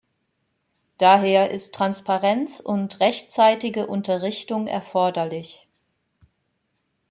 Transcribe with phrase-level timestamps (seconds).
[0.97, 5.67] Daher ist Transparenz und rechtzeitige Unterrichtung erforderlich.